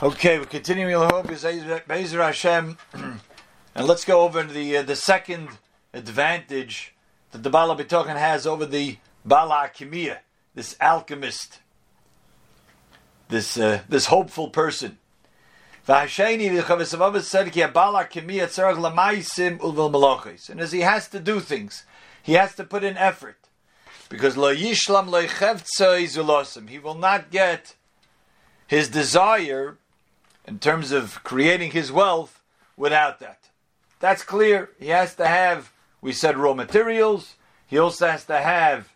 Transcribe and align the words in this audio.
Okay, 0.00 0.38
we're 0.38 0.44
continuing 0.44 0.94
Bezer 0.94 2.24
Hashem, 2.24 2.78
and 2.94 3.20
let's 3.74 4.04
go 4.04 4.20
over 4.20 4.44
the 4.44 4.76
uh, 4.76 4.82
the 4.84 4.94
second 4.94 5.48
advantage 5.92 6.94
that 7.32 7.42
the 7.42 7.50
Bala 7.50 7.76
Bitochen 7.76 8.16
has 8.16 8.46
over 8.46 8.64
the 8.64 8.98
Bala 9.24 9.68
Akimiya, 9.68 10.18
this 10.54 10.76
alchemist, 10.80 11.58
this 13.28 13.58
uh, 13.58 13.80
this 13.88 14.06
hopeful 14.06 14.50
person. 14.50 14.98
And 15.88 15.96
as 15.96 16.12
he 20.70 20.80
has 20.82 21.08
to 21.08 21.18
do 21.18 21.40
things, 21.40 21.84
he 22.22 22.34
has 22.34 22.54
to 22.54 22.62
put 22.62 22.84
in 22.84 22.96
effort, 22.96 23.38
because 24.08 24.36
yishlam 24.36 25.08
he 26.68 26.78
will 26.78 26.94
not 26.94 27.32
get 27.32 27.74
his 28.68 28.88
desire 28.90 29.76
in 30.48 30.58
terms 30.58 30.92
of 30.92 31.22
creating 31.24 31.72
his 31.72 31.92
wealth 31.92 32.42
without 32.76 33.20
that. 33.20 33.50
That's 34.00 34.22
clear. 34.22 34.70
He 34.80 34.88
has 34.88 35.14
to 35.16 35.26
have, 35.26 35.72
we 36.00 36.12
said, 36.12 36.38
raw 36.38 36.54
materials. 36.54 37.34
He 37.66 37.78
also 37.78 38.08
has 38.08 38.24
to 38.24 38.38
have 38.38 38.88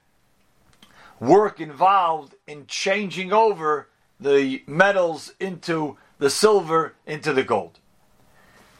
work 1.21 1.61
involved 1.61 2.35
in 2.47 2.67
changing 2.67 3.33
over 3.33 3.89
the 4.19 4.63
metals 4.67 5.35
into 5.39 5.99
the 6.19 6.31
silver, 6.31 6.95
into 7.07 7.33
the 7.35 7.43
gold. 7.43 7.79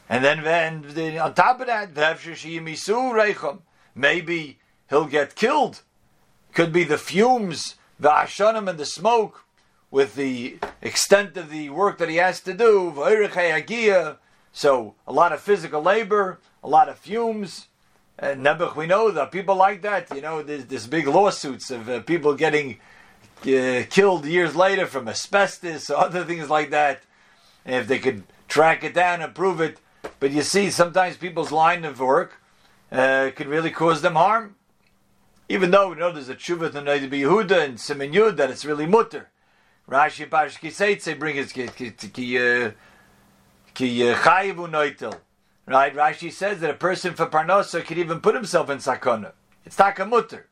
And 0.09 0.23
then, 0.23 0.43
then 0.87 1.17
on 1.19 1.33
top 1.35 1.61
of 1.61 1.67
that, 1.67 1.95
maybe 3.95 4.59
he'll 4.89 5.05
get 5.05 5.35
killed. 5.35 5.81
Could 6.53 6.73
be 6.73 6.83
the 6.83 6.97
fumes, 6.97 7.75
the 7.99 8.09
ashanim, 8.09 8.67
and 8.69 8.79
the 8.79 8.85
smoke 8.85 9.43
with 9.93 10.15
the 10.15 10.57
extent 10.81 11.37
of 11.37 11.51
the 11.51 11.69
work 11.69 11.99
that 11.99 12.09
he 12.09 12.15
has 12.15 12.41
to 12.41 12.51
do, 12.51 12.91
so 14.51 14.95
a 15.05 15.13
lot 15.13 15.31
of 15.31 15.39
physical 15.39 15.83
labor, 15.83 16.39
a 16.63 16.67
lot 16.67 16.89
of 16.89 16.97
fumes. 16.97 17.67
And 18.17 18.43
Nebuch, 18.43 18.75
we 18.75 18.87
know 18.87 19.11
that 19.11 19.31
people 19.31 19.55
like 19.55 19.83
that. 19.83 20.11
You 20.15 20.21
know, 20.21 20.41
there's 20.41 20.65
this 20.65 20.87
big 20.87 21.05
lawsuits 21.05 21.69
of 21.69 21.87
uh, 21.87 21.99
people 21.99 22.33
getting 22.33 22.79
uh, 23.43 23.83
killed 23.87 24.25
years 24.25 24.55
later 24.55 24.87
from 24.87 25.07
asbestos 25.07 25.91
or 25.91 25.97
other 25.97 26.23
things 26.23 26.49
like 26.49 26.71
that. 26.71 27.03
And 27.63 27.75
if 27.75 27.87
they 27.87 27.99
could 27.99 28.23
track 28.47 28.83
it 28.83 28.95
down 28.95 29.21
and 29.21 29.35
prove 29.35 29.61
it, 29.61 29.77
but 30.19 30.31
you 30.31 30.41
see, 30.41 30.71
sometimes 30.71 31.17
people's 31.17 31.51
line 31.51 31.85
of 31.85 31.99
work 31.99 32.41
uh, 32.91 33.29
can 33.35 33.47
really 33.47 33.69
cause 33.69 34.01
them 34.01 34.15
harm. 34.15 34.55
Even 35.49 35.69
though 35.69 35.89
we 35.89 35.97
know 35.97 36.11
there's 36.11 36.29
a 36.29 36.35
tshuva 36.35 36.73
in 36.73 36.85
Yehuda 36.85 37.63
and 37.63 37.77
Simen 37.77 38.11
Yud 38.11 38.37
that 38.37 38.49
it's 38.49 38.65
really 38.65 38.87
mutter. 38.87 39.29
Rashi 39.89 40.29
Parish 40.29 40.59
Kiseitze 40.59 41.17
bring 41.19 41.35
his 41.35 41.51
ki 41.51 41.63
uh, 41.65 42.67
uh, 42.67 42.71
chayivu 43.75 44.69
noitel. 44.69 45.19
Right? 45.65 45.95
Rashi 45.95 46.31
says 46.31 46.59
that 46.59 46.69
a 46.69 46.75
person 46.75 47.13
for 47.13 47.27
parnosa 47.27 47.83
could 47.83 47.97
even 47.97 48.19
put 48.19 48.35
himself 48.35 48.69
in 48.69 48.77
sakona. 48.77 49.33
It's 49.65 49.77
takamutter. 49.77 50.43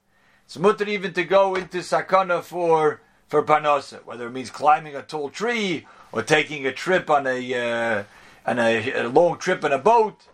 It's 0.45 0.57
mutter 0.57 0.87
even 0.87 1.13
to 1.13 1.23
go 1.23 1.55
into 1.55 1.79
sakona 1.79 2.41
for 2.43 3.01
for 3.27 3.43
parnosa, 3.43 4.03
whether 4.03 4.27
it 4.27 4.31
means 4.31 4.49
climbing 4.49 4.95
a 4.95 5.01
tall 5.01 5.29
tree 5.29 5.87
or 6.11 6.21
taking 6.21 6.65
a 6.65 6.73
trip 6.73 7.09
on 7.09 7.25
a 7.25 7.53
uh, 7.53 8.03
on 8.45 8.59
a, 8.59 8.91
a, 8.93 9.07
long 9.07 9.37
trip 9.37 9.63
in 9.63 9.71
a 9.71 9.77
boat, 9.77 10.27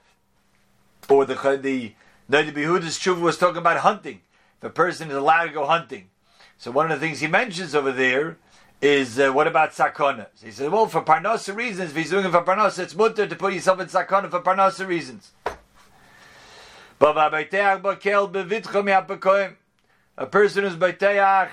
or 1.08 1.26
the 1.26 1.36
the 1.62 1.94
the 2.28 2.52
Behuda's 2.52 2.98
tshuva 2.98 3.22
was 3.22 3.38
talking 3.38 3.58
about 3.58 3.78
hunting. 3.78 4.22
The 4.62 4.72
person 4.72 5.12
is 5.12 5.16
allowed 5.16 5.46
to 5.46 5.52
go 5.52 5.68
hunting, 5.68 6.10
so 6.58 6.72
one 6.72 6.92
of 6.92 7.00
the 7.00 7.06
things 7.06 7.20
he 7.20 7.28
mentions 7.28 7.76
over 7.76 7.92
there 7.92 8.38
is 8.82 9.20
uh, 9.20 9.32
what 9.32 9.48
about 9.48 9.72
sakona? 9.72 10.28
He 10.44 10.52
said, 10.52 10.72
well, 10.72 10.88
for 10.88 11.02
parnasa 11.04 11.56
reasons, 11.56 11.92
if 11.92 11.98
he's 11.98 12.10
doing 12.10 12.26
it 12.26 12.32
for 12.32 12.44
parnasa, 12.44 12.80
it's 12.80 12.96
mutter 12.96 13.28
to 13.28 13.36
put 13.36 13.54
yourself 13.54 13.80
in 13.80 13.88
sakona 13.88 14.30
for 14.30 14.42
parnasa 14.42 14.88
reasons. 14.88 15.32
A 20.20 20.26
person 20.26 20.64
who's 20.64 20.76
beiteach 20.76 21.50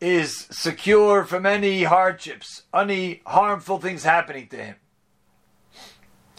is 0.00 0.46
secure 0.50 1.24
from 1.24 1.46
any 1.46 1.84
hardships, 1.84 2.62
any 2.74 3.20
harmful 3.26 3.78
things 3.78 4.02
happening 4.02 4.48
to 4.48 4.56
him. 4.56 4.76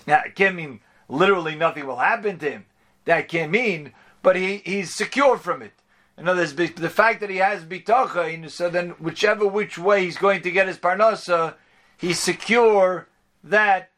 Now, 0.08 0.22
it 0.25 0.36
can't 0.36 0.56
mean 0.56 0.81
literally 1.08 1.56
nothing 1.56 1.86
will 1.86 1.98
happen 1.98 2.40
to 2.40 2.50
him. 2.50 2.66
That 3.06 3.28
can't 3.28 3.52
mean, 3.52 3.94
but 4.22 4.36
he, 4.36 4.58
he's 4.66 4.94
secure 4.96 5.38
from 5.38 5.62
it. 5.62 5.74
In 6.18 6.28
other 6.28 6.42
words, 6.42 6.54
the 6.54 6.90
fact 6.90 7.22
that 7.22 7.30
he 7.30 7.38
has 7.38 7.64
bitacha, 7.64 8.50
so 8.50 8.70
then 8.70 8.90
whichever 8.92 9.48
which 9.48 9.78
way 9.78 10.06
he's 10.06 10.18
going 10.18 10.42
to 10.42 10.52
get 10.52 10.68
his 10.68 10.78
parnasa, 10.78 11.56
he's 11.98 12.20
secure 12.20 13.08
that 13.44 13.90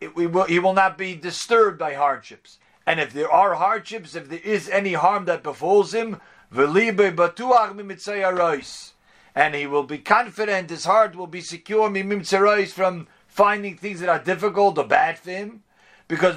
it, 0.00 0.16
will, 0.16 0.44
he 0.44 0.58
will 0.58 0.72
not 0.72 0.98
be 0.98 1.14
disturbed 1.14 1.78
by 1.78 1.94
hardships. 1.94 2.58
And 2.86 2.98
if 2.98 3.12
there 3.12 3.30
are 3.30 3.54
hardships, 3.54 4.14
if 4.14 4.28
there 4.28 4.40
is 4.40 4.68
any 4.68 4.94
harm 4.94 5.26
that 5.26 5.42
befalls 5.42 5.94
him, 5.94 6.20
and 6.52 6.74
he 9.54 9.66
will 9.66 9.84
be 9.84 9.98
confident, 9.98 10.70
his 10.70 10.84
heart 10.84 11.14
will 11.14 11.28
be 11.28 11.40
secure 11.40 11.88
from 12.72 13.06
finding 13.28 13.76
things 13.76 14.00
that 14.00 14.08
are 14.08 14.18
difficult 14.18 14.78
or 14.78 14.84
bad 14.84 15.18
for 15.18 15.30
him. 15.30 15.62
Because 16.08 16.36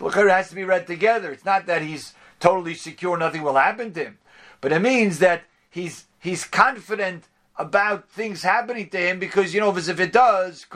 it 0.00 0.30
has 0.30 0.48
to 0.50 0.54
be 0.54 0.64
read 0.64 0.86
together. 0.86 1.32
It's 1.32 1.44
not 1.44 1.66
that 1.66 1.82
he's 1.82 2.14
totally 2.40 2.74
secure, 2.74 3.16
nothing 3.16 3.42
will 3.42 3.56
happen 3.56 3.92
to 3.94 4.04
him. 4.04 4.18
But 4.60 4.72
it 4.72 4.80
means 4.80 5.18
that 5.20 5.42
he's 5.70 6.06
he's 6.18 6.44
confident 6.44 7.24
about 7.56 8.08
things 8.08 8.42
happening 8.42 8.88
to 8.88 8.98
him 8.98 9.18
because 9.18 9.54
you 9.54 9.60
know 9.60 9.76
if 9.76 10.00
it 10.00 10.12
does, 10.12 10.66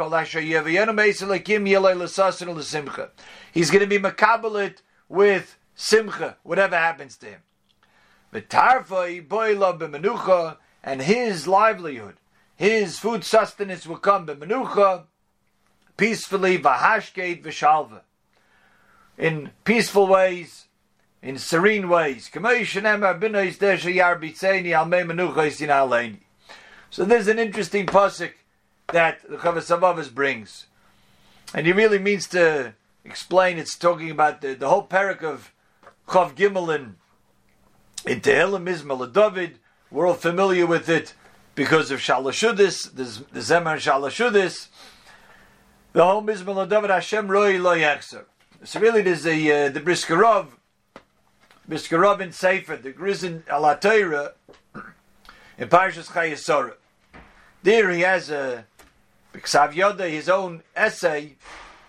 he's 3.52 3.70
going 3.70 3.80
to 3.80 3.86
be 3.86 3.98
makabelit 3.98 4.76
with 5.08 5.58
simcha, 5.74 6.36
whatever 6.42 6.76
happens 6.76 7.16
to 7.16 7.26
him. 7.26 7.40
And 10.84 11.02
his 11.02 11.48
livelihood, 11.48 12.16
his 12.54 12.98
food 12.98 13.24
sustenance 13.24 13.86
will 13.86 13.96
come 13.96 14.26
b'menucha, 14.26 15.04
peacefully, 15.96 16.58
v'hashkeit 16.58 17.42
v'shalva, 17.42 18.02
in 19.18 19.50
peaceful 19.64 20.06
ways, 20.06 20.66
in 21.20 21.36
serene 21.38 21.88
ways. 21.88 22.30
So 26.90 27.04
there's 27.04 27.28
an 27.28 27.38
interesting 27.38 27.86
pasuk 27.86 28.32
that 28.92 29.28
the 29.28 29.36
Chavas 29.36 30.14
brings, 30.14 30.66
and 31.52 31.66
he 31.66 31.72
really 31.72 31.98
means 31.98 32.26
to 32.28 32.74
explain. 33.04 33.58
It's 33.58 33.76
talking 33.76 34.10
about 34.10 34.40
the, 34.40 34.54
the 34.54 34.68
whole 34.68 34.86
parak 34.86 35.22
of 35.22 35.52
Chav 36.06 36.34
Gimel 36.34 36.74
in, 36.74 36.96
Tehillim 38.20 38.64
Mizmel 38.64 39.12
David. 39.12 39.58
We're 39.90 40.06
all 40.06 40.14
familiar 40.14 40.66
with 40.66 40.88
it 40.88 41.14
because 41.54 41.90
of 41.90 41.98
Shalashudis, 42.00 42.94
the 42.94 43.40
Zemer 43.40 43.76
Shalashudis. 43.76 44.68
The 45.92 46.04
whole 46.04 46.22
Mizmel 46.22 46.68
David 46.68 46.90
Hashem 46.90 47.28
Roi 47.28 47.58
Lo 47.58 47.74
Yachzer. 47.76 48.24
So 48.64 48.80
really, 48.80 49.02
there's 49.02 49.24
a 49.24 49.66
uh, 49.66 49.68
the 49.68 49.80
Briskerov 49.80 50.48
Mr. 51.68 52.00
Robin 52.00 52.32
Sefer, 52.32 52.76
the 52.76 52.92
Grizin 52.92 53.44
Alatoira, 53.46 54.32
in 55.58 55.68
Parshas 55.68 56.08
Chayesora. 56.08 56.74
There 57.62 57.90
he 57.90 58.00
has 58.00 58.30
a 58.30 58.64
Biksav 59.34 59.74
Yoda, 59.74 60.10
his 60.10 60.28
own 60.28 60.62
essay 60.74 61.36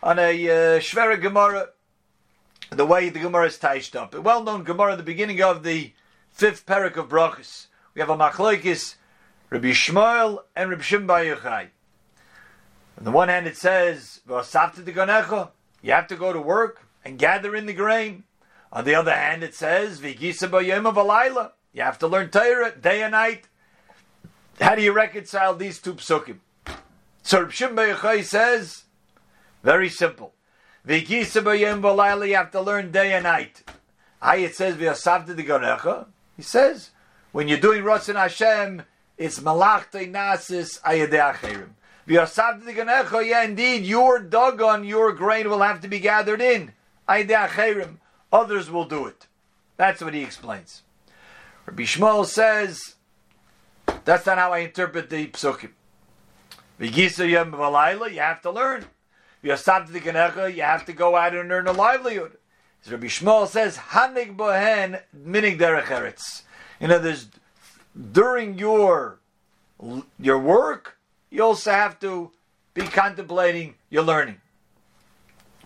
on 0.03 0.19
a 0.19 0.31
uh, 0.31 0.79
Shvera 0.79 1.19
Gemara, 1.19 1.69
the 2.69 2.85
way 2.85 3.09
the 3.09 3.19
Gemara 3.19 3.47
is 3.47 3.57
taished 3.57 3.95
up. 3.95 4.13
A 4.13 4.21
well-known 4.21 4.63
Gemara 4.63 4.91
at 4.91 4.97
the 4.97 5.03
beginning 5.03 5.41
of 5.41 5.63
the 5.63 5.93
fifth 6.31 6.65
parak 6.65 6.97
of 6.97 7.07
Brachas. 7.09 7.67
We 7.95 8.01
have 8.01 8.09
a 8.09 8.17
Machlokes, 8.17 8.95
Rabbi 9.49 9.71
Shmuel 9.71 10.43
and 10.55 10.69
Rabbi 10.69 10.83
Shimon 10.83 11.25
Yochai. 11.25 11.69
On 12.97 13.05
the 13.05 13.11
one 13.11 13.29
hand, 13.29 13.47
it 13.47 13.57
says, 13.57 14.19
you 15.81 15.91
have 15.91 16.07
to 16.07 16.15
go 16.15 16.33
to 16.33 16.41
work 16.41 16.87
and 17.05 17.17
gather 17.17 17.55
in 17.55 17.65
the 17.65 17.73
grain. 17.73 18.23
On 18.71 18.83
the 18.85 18.95
other 18.95 19.13
hand, 19.13 19.43
it 19.43 19.55
says, 19.55 19.99
Vigisa. 19.99 20.63
You 21.73 21.83
have 21.83 21.99
to 21.99 22.07
learn 22.07 22.29
Torah 22.29 22.71
day 22.75 23.01
and 23.03 23.11
night. 23.11 23.47
How 24.59 24.75
do 24.75 24.81
you 24.81 24.91
reconcile 24.91 25.55
these 25.55 25.79
two 25.79 25.93
psukim? 25.95 26.39
So 27.23 27.41
Reb 27.41 27.51
Shimon 27.51 28.23
says, 28.23 28.83
very 29.63 29.89
simple. 29.89 30.33
Vigisa 30.87 32.27
you 32.27 32.35
have 32.35 32.51
to 32.51 32.61
learn 32.61 32.91
day 32.91 33.13
and 33.13 33.23
night. 33.23 33.63
How 34.21 34.35
it 34.35 34.55
says, 34.55 34.75
Vyasavta 34.75 35.35
de 35.35 35.43
Gonecha. 35.43 36.07
He 36.35 36.43
says, 36.43 36.91
when 37.31 37.47
you're 37.47 37.59
doing 37.59 37.83
Ratzon 37.83 38.15
Hashem, 38.15 38.83
it's 39.17 39.39
Malachte 39.39 40.11
Nasis 40.11 40.81
Ayadeh. 40.81 41.69
Yeah, 42.09 43.43
indeed, 43.43 43.85
your 43.85 44.19
dogon, 44.19 44.83
your 44.83 45.13
grain 45.13 45.47
will 45.47 45.61
have 45.61 45.79
to 45.81 45.87
be 45.87 45.99
gathered 45.99 46.41
in. 46.41 46.73
Others 47.07 48.71
will 48.71 48.85
do 48.85 49.05
it. 49.05 49.27
That's 49.77 50.01
what 50.01 50.15
he 50.15 50.23
explains. 50.23 50.81
Rabbi 51.67 51.83
Shmuel 51.83 52.25
says, 52.25 52.95
that's 54.05 54.25
not 54.25 54.39
how 54.39 54.53
I 54.53 54.59
interpret 54.59 55.11
the 55.11 55.27
psukim. 55.27 55.69
You 56.79 56.89
have 58.19 58.41
to 58.41 58.51
learn. 58.51 58.85
You 59.43 59.51
have 59.51 60.85
to 60.85 60.93
go 60.93 61.15
out 61.15 61.35
and 61.35 61.51
earn 61.51 61.67
a 61.67 61.71
livelihood. 61.71 62.37
As 62.83 62.91
Rabbi 62.91 63.05
Shmuel 63.07 63.47
says, 63.47 63.77
Hanig 63.77 64.35
Bohen 64.35 64.99
Minig 65.15 65.59
Derech 65.59 65.83
Eretz. 65.83 66.41
In 66.79 66.91
other 66.91 67.09
words, 67.09 67.27
during 68.11 68.57
your 68.57 69.19
your 70.19 70.39
work, 70.39 70.97
you 71.29 71.43
also 71.43 71.71
have 71.71 71.99
to 71.99 72.31
be 72.73 72.81
contemplating 72.81 73.75
your 73.89 74.03
learning. 74.03 74.41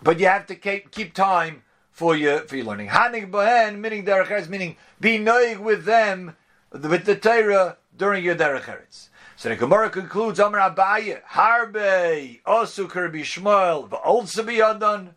But 0.02 0.20
you 0.20 0.28
have 0.28 0.46
to 0.48 0.56
keep, 0.56 0.92
keep 0.92 1.14
time 1.14 1.64
for 1.92 2.16
your 2.16 2.40
for 2.40 2.56
your 2.56 2.66
learning. 2.66 2.90
Hanig 2.90 3.32
Bohen 3.32 3.82
Minig 3.82 4.06
Derecheretz, 4.06 4.50
meaning 4.50 4.76
be 5.00 5.18
noig 5.18 5.60
with 5.60 5.86
them, 5.86 6.36
with 6.72 7.06
the 7.06 7.16
Torah 7.16 7.78
during 7.96 8.24
your 8.24 8.36
Derech 8.36 8.64
Eretz. 8.64 9.10
So 9.36 9.50
the 9.50 9.56
Gemara 9.56 9.90
concludes, 9.90 10.40
Amar 10.40 10.72
Abaye, 10.72 11.22
Harbe, 11.24 12.42
Osu 12.44 12.88
Kerbi 12.88 13.22
Shmuel, 13.22 13.90
V'olsa 13.90 14.44
B'yadan, 14.44 15.10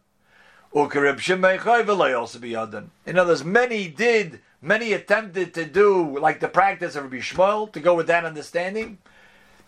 Ukerib 0.75 1.19
Shemei 1.19 1.58
Choy, 1.58 1.82
V'loi 1.84 2.19
also 2.19 2.38
B'yadan. 2.38 2.88
In 3.06 3.19
other 3.19 3.31
words, 3.31 3.44
many 3.44 3.88
did, 3.88 4.40
many 4.60 4.93
attempted 4.93 5.54
to 5.54 5.64
do 5.64 6.19
like 6.19 6.40
the 6.40 6.48
practice 6.48 6.96
of 6.96 7.04
Rabbi 7.04 7.19
Shmuel, 7.19 7.72
to 7.72 7.81
go 7.81 7.94
with 7.94 8.06
that 8.08 8.25
understanding, 8.25 8.98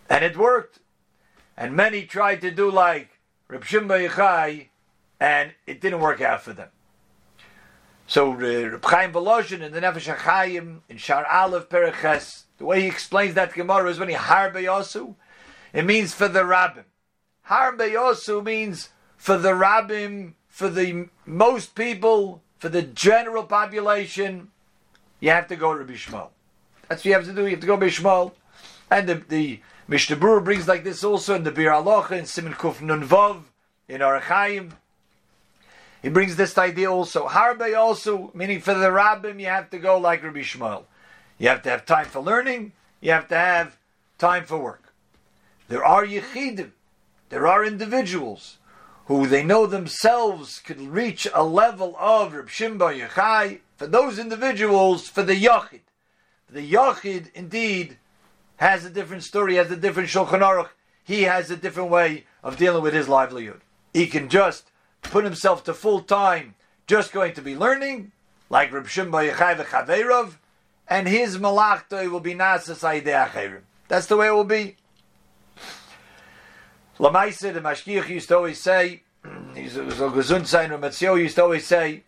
and 0.09 0.25
it 0.25 0.35
worked. 0.35 0.79
And 1.55 1.75
many 1.75 2.05
tried 2.05 2.41
to 2.41 2.51
do 2.51 2.71
like 2.71 3.19
Reb 3.47 3.63
Shimon 3.63 4.09
Chai, 4.09 4.69
and 5.19 5.53
it 5.67 5.81
didn't 5.81 5.99
work 5.99 6.21
out 6.21 6.41
for 6.41 6.53
them. 6.53 6.69
So 8.07 8.31
uh, 8.31 8.35
Reb 8.35 8.83
Chaim 8.83 9.11
Volozhin 9.11 9.61
in 9.61 9.71
the 9.71 9.81
Nefesh 9.81 10.13
HaChaim, 10.13 10.79
in 10.89 10.97
Shar 10.97 11.25
Aleph 11.25 11.69
Pereches, 11.69 12.45
the 12.57 12.65
way 12.65 12.81
he 12.81 12.87
explains 12.87 13.35
that 13.35 13.53
Gemara 13.53 13.89
is 13.89 13.99
when 13.99 14.09
he 14.09 14.15
harbe 14.15 14.55
yosu, 14.55 15.15
it 15.73 15.85
means 15.85 16.13
for 16.13 16.27
the 16.27 16.41
rabbim. 16.41 16.85
Harbe 17.47 17.93
yosu 17.93 18.43
means 18.43 18.89
for 19.15 19.37
the 19.37 19.51
rabbim, 19.51 20.33
for 20.47 20.69
the 20.69 21.07
most 21.25 21.75
people, 21.75 22.41
for 22.57 22.69
the 22.69 22.81
general 22.81 23.43
population. 23.43 24.49
You 25.19 25.29
have 25.31 25.47
to 25.47 25.55
go 25.55 25.73
to 25.73 25.79
Rabbi 25.79 25.93
Shmuel. 25.93 26.29
That's 26.87 27.01
what 27.01 27.05
you 27.05 27.13
have 27.13 27.25
to 27.25 27.33
do. 27.33 27.43
You 27.43 27.51
have 27.51 27.59
to 27.59 27.67
go 27.67 27.75
to 27.75 27.85
Rabbi 27.85 27.93
Shmuel. 27.93 28.31
And 28.89 29.07
the, 29.07 29.15
the 29.15 29.59
Mishnah 29.89 30.17
Berurah 30.17 30.43
brings 30.43 30.67
like 30.67 30.83
this 30.83 31.03
also 31.03 31.33
in 31.33 31.43
the 31.43 31.51
Biur 31.51 31.83
Halacha, 31.83 32.11
in 32.11 32.27
Simon 32.27 32.53
Kuf 32.53 32.79
Nun 32.79 33.03
Vav, 33.03 33.41
in 33.87 34.01
Arachaim. 34.01 34.73
He 36.03 36.09
brings 36.09 36.35
this 36.35 36.59
idea 36.59 36.91
also. 36.91 37.27
Harbe 37.27 37.75
also, 37.75 38.29
meaning 38.35 38.61
for 38.61 38.75
the 38.75 38.89
rabbim, 38.89 39.39
you 39.39 39.47
have 39.47 39.71
to 39.71 39.79
go 39.79 39.97
like 39.97 40.21
Rabbi 40.21 40.41
Shmuel. 40.41 40.83
You 41.39 41.49
have 41.49 41.63
to 41.63 41.71
have 41.71 41.87
time 41.87 42.05
for 42.05 42.19
learning. 42.19 42.73
You 43.01 43.13
have 43.13 43.27
to 43.29 43.35
have 43.35 43.77
time 44.19 44.45
for 44.45 44.59
work. 44.59 44.93
There 45.69 45.83
are 45.83 46.05
yechidim. 46.05 46.69
There 47.29 47.47
are 47.47 47.65
individuals 47.65 48.57
who 49.07 49.25
they 49.25 49.43
know 49.43 49.65
themselves 49.65 50.59
could 50.59 50.81
reach 50.81 51.27
a 51.33 51.43
level 51.43 51.95
of 51.97 52.35
Reb 52.35 52.49
Shimba 52.49 52.95
Yechai. 52.95 53.61
For 53.75 53.87
those 53.87 54.19
individuals, 54.19 55.09
for 55.09 55.23
the 55.23 55.33
Yachid. 55.33 55.81
The 56.47 56.73
Yachid, 56.73 57.31
indeed, 57.33 57.97
has 58.59 58.83
a 58.83 58.89
different 58.89 59.23
story, 59.23 59.55
has 59.55 59.71
a 59.71 59.77
different 59.77 60.09
Shulchan 60.09 60.41
Aruch. 60.41 60.69
He 61.01 61.23
has 61.23 61.49
a 61.49 61.55
different 61.55 61.89
way 61.89 62.25
of 62.43 62.57
dealing 62.57 62.83
with 62.83 62.93
his 62.93 63.07
livelihood. 63.07 63.61
He 63.93 64.05
can 64.05 64.27
just 64.27 64.69
put 65.01 65.23
himself 65.23 65.63
to 65.63 65.73
full 65.73 66.01
time, 66.01 66.55
just 66.85 67.13
going 67.13 67.33
to 67.35 67.41
be 67.41 67.55
learning, 67.55 68.11
like 68.49 68.73
Reb 68.73 68.87
Shimba 68.87 69.31
Yechai 69.31 69.55
v'Chaveirov, 69.55 70.33
and 70.89 71.07
his 71.07 71.39
malachta 71.39 72.09
will 72.09 72.19
be 72.19 72.35
nasas 72.35 72.83
achirim. 72.83 73.61
That's 73.87 74.07
the 74.07 74.17
way 74.17 74.27
it 74.27 74.33
will 74.33 74.43
be. 74.43 74.75
Lamaisa, 76.99 77.53
the 77.53 77.61
Mashgiach 77.61 78.09
used 78.09 78.27
to 78.27 78.35
always 78.35 78.59
say, 78.59 79.03
he's 79.55 79.77
a 79.77 79.85
Gesundsein 79.85 80.77
Ramatzio 80.77 81.17
used 81.17 81.35
to 81.35 81.43
always 81.43 81.65
say, 81.65 82.03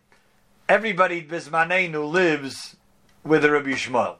everybody 0.67 1.23
bismaneinu 1.23 2.11
lives 2.11 2.75
with 3.23 3.45
a 3.45 3.51
Rabbi 3.51 3.69
Shmuel. 3.69 4.17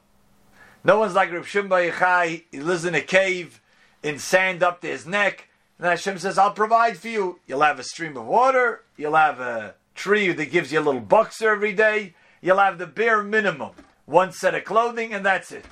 No 0.84 0.98
one's 0.98 1.14
like 1.14 1.30
Rabbi 1.30 1.46
Shimba 1.46 1.90
Yechai, 1.90 2.44
he 2.50 2.60
lives 2.60 2.84
in 2.84 2.94
a 2.94 3.00
cave, 3.00 3.60
in 4.02 4.18
sand 4.18 4.62
up 4.62 4.80
to 4.80 4.88
his 4.88 5.06
neck, 5.06 5.48
and 5.78 5.86
Hashem 5.86 6.18
says, 6.18 6.38
I'll 6.38 6.52
provide 6.52 6.96
for 6.96 7.08
you. 7.08 7.40
You'll 7.46 7.62
have 7.62 7.78
a 7.78 7.84
stream 7.84 8.16
of 8.16 8.26
water, 8.26 8.82
you'll 8.96 9.14
have 9.14 9.38
a 9.38 9.74
tree 9.94 10.32
that 10.32 10.46
gives 10.46 10.72
you 10.72 10.80
a 10.80 10.82
little 10.82 11.00
buxer 11.00 11.50
every 11.50 11.72
day, 11.72 12.14
you'll 12.40 12.58
have 12.58 12.78
the 12.78 12.86
bare 12.86 13.22
minimum 13.22 13.70
one 14.06 14.32
set 14.32 14.54
of 14.54 14.64
clothing, 14.64 15.12
and 15.12 15.24
that's 15.24 15.52
it. 15.52 15.64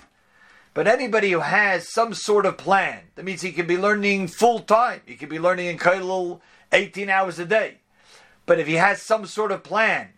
But 0.73 0.87
anybody 0.87 1.33
who 1.33 1.41
has 1.41 1.93
some 1.93 2.15
sort 2.15 2.47
of 2.47 2.57
plan, 2.57 3.03
that 3.17 3.25
means 3.25 3.43
he 3.43 3.53
can 3.53 3.67
be 3.67 3.77
learning 3.77 4.29
full 4.29 4.61
time. 4.61 5.01
He 5.05 5.17
can 5.17 5.29
be 5.29 5.41
learning 5.41 5.67
in 5.67 5.79
Kailul 5.79 6.41
18 6.73 7.11
hours 7.11 7.39
a 7.41 7.45
day. 7.45 7.79
But 8.47 8.61
if 8.61 8.69
he 8.69 8.75
has 8.75 9.03
some 9.03 9.27
sort 9.27 9.51
of 9.51 9.65
plan, 9.65 10.11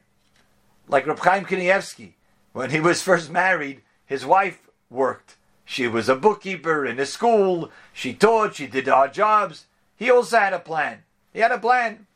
like 0.89 1.07
Reb 1.07 1.19
Chaim 1.21 1.45
Kanievsky, 1.45 2.13
when 2.53 2.71
he 2.71 2.81
was 2.81 3.03
first 3.03 3.31
married, 3.31 3.81
his 4.05 4.27
wife 4.27 4.69
worked. 4.93 5.37
She 5.65 5.89
was 5.89 6.09
a 6.09 6.15
bookkeeper 6.15 6.85
in 6.85 7.01
a 7.01 7.07
school. 7.07 7.71
She 7.93 8.13
taught. 8.15 8.57
She 8.57 8.67
did 8.67 8.89
odd 8.89 9.15
jobs. 9.15 9.67
He 9.97 10.11
also 10.11 10.39
had 10.39 10.53
a 10.53 10.59
plan. 10.59 11.05
He 11.33 11.41
had 11.41 11.53
a 11.53 11.59
plan. 11.59 12.07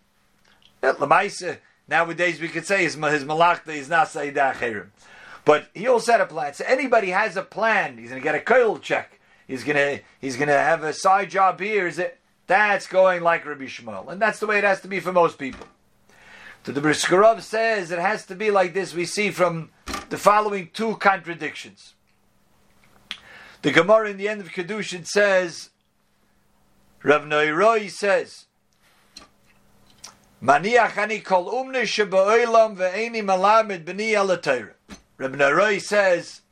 Nowadays, 1.89 2.41
we 2.41 2.49
could 2.49 2.67
say 2.67 2.83
his, 2.83 2.95
his 2.95 3.25
malachta 3.25 3.73
is 3.73 3.89
not 3.89 4.09
Sayyidah. 4.09 4.87
But 5.45 5.69
he 5.75 5.87
also 5.87 6.13
had 6.13 6.21
a 6.21 6.27
plan. 6.27 6.55
So 6.55 6.65
anybody 6.67 7.11
has 7.11 7.37
a 7.37 7.43
plan. 7.43 7.97
He's 7.99 8.11
going 8.11 8.21
to 8.21 8.25
get 8.25 8.35
a 8.35 8.41
koil 8.41 8.81
check. 8.83 9.21
He's 9.47 9.63
going 9.63 9.77
to 9.77 10.03
he's 10.21 10.37
going 10.37 10.49
to 10.49 10.55
have 10.55 10.83
a 10.83 10.93
side 10.93 11.31
job 11.31 11.61
here. 11.61 11.87
Is 11.87 11.99
it? 11.99 12.19
That's 12.49 12.87
going 12.87 13.23
like 13.23 13.45
Rabbi 13.45 13.65
Shmuel, 13.65 14.09
and 14.09 14.21
that's 14.21 14.39
the 14.39 14.47
way 14.47 14.59
it 14.59 14.65
has 14.65 14.81
to 14.83 14.89
be 14.89 15.01
for 15.01 15.13
most 15.13 15.39
people. 15.39 15.67
So 16.65 16.73
the 16.73 16.81
Brisker 16.81 17.19
Rov 17.19 17.43
says 17.43 17.91
it 17.91 17.99
has 17.99 18.27
to 18.27 18.35
be 18.35 18.51
like 18.51 18.75
this. 18.75 18.95
We 18.95 19.05
see 19.05 19.31
from 19.31 19.71
the 20.11 20.19
following 20.19 20.71
two 20.73 20.97
contradictions. 20.97 21.95
The 23.63 23.73
Gemara 23.73 24.11
in 24.11 24.17
the 24.17 24.29
end 24.29 24.41
of 24.41 24.49
Kedushin 24.49 25.07
says, 25.07 25.71
Rav 27.03 27.23
Noiroi 27.23 27.91
says, 27.91 28.47
Maniach 30.43 30.97
ani 30.97 31.21
kol 31.21 31.51
umne 31.51 31.83
sheba'olam 31.83 32.77
ve'eni 32.77 33.23
malamed 33.23 33.85
b'ni 33.85 34.13
alateirah. 34.13 34.75
Rabbi 35.19 35.37
Naroi 35.37 35.81
says, 35.81 36.43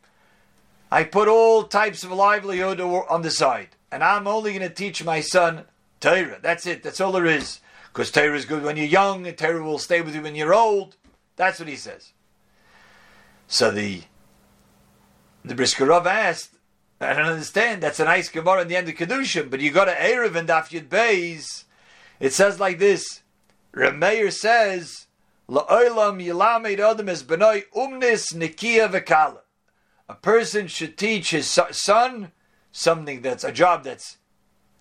I 0.91 1.05
put 1.05 1.29
all 1.29 1.65
types 1.65 2.03
of 2.03 2.12
livelihood 2.12 2.81
on 2.81 3.23
the 3.23 3.31
side, 3.31 3.77
and 3.93 4.03
I'm 4.03 4.27
only 4.27 4.53
going 4.53 4.69
to 4.69 4.75
teach 4.75 5.05
my 5.05 5.21
son 5.21 5.65
Torah. 6.01 6.39
That's 6.41 6.67
it. 6.67 6.82
That's 6.82 7.01
all 7.01 7.13
there 7.13 7.27
is. 7.27 7.61
Because 7.93 8.11
Torah 8.11 8.37
is 8.37 8.46
good 8.46 8.63
when 8.63 8.77
you're 8.77 8.87
young, 8.87 9.27
and 9.27 9.37
Torah 9.37 9.63
will 9.63 9.79
stay 9.79 10.01
with 10.01 10.15
you 10.15 10.23
when 10.23 10.34
you're 10.34 10.55
old. 10.55 10.96
That's 11.37 11.58
what 11.58 11.69
he 11.69 11.77
says. 11.77 12.13
So 13.49 13.70
the 13.70 14.03
the 15.44 15.55
Briskerov 15.55 16.06
asked, 16.06 16.55
I 17.05 17.15
don't 17.15 17.27
understand. 17.27 17.82
That's 17.82 18.01
a 18.01 18.05
nice 18.05 18.29
Gemara 18.29 18.63
in 18.63 18.69
the 18.69 18.77
end 18.77 18.89
of 18.89 18.94
Kedushin, 18.94 19.51
but 19.51 19.61
you 19.61 19.70
go 19.70 19.84
to 19.84 19.93
Erev 19.93 20.34
and 20.37 20.49
Daf 20.49 20.70
Yud 20.70 20.89
Beis. 20.89 21.65
It 22.20 22.32
says 22.32 22.58
like 22.58 22.79
this. 22.79 23.23
Rameir 23.75 24.32
says 24.32 25.06
La'olam 25.49 26.25
yilamed 26.25 26.79
adam 26.79 27.08
es 27.08 27.23
benoi 27.23 27.65
umnis 27.77 28.32
nikia 28.32 28.89
v'kala. 28.89 29.41
A 30.08 30.15
person 30.15 30.67
should 30.67 30.96
teach 30.96 31.31
his 31.31 31.46
son 31.49 32.32
something 32.73 33.20
that's 33.23 33.44
a 33.44 33.53
job 33.53 33.84
that's 33.84 34.19